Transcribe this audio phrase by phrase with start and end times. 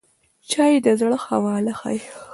[0.49, 1.99] چای د زړه خواله ښيي